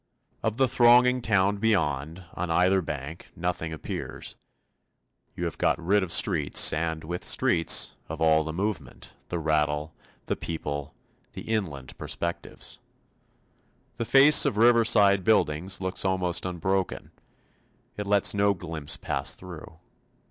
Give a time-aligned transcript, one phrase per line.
[0.41, 4.35] Of the thronging town beyond, on either bank, nothing appears;
[5.35, 9.93] you have got rid of streets, and, with streets, of all the movement, the rattle,
[10.25, 10.95] the people,
[11.33, 12.79] the inland perspectives.
[13.97, 17.11] The face of river side buildings looks almost unbroken;
[17.95, 19.77] it lets no glimpse pass through.